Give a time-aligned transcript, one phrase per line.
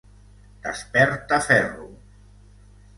[0.63, 1.87] Desperta ferro!